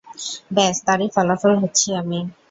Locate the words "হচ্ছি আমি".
1.63-2.19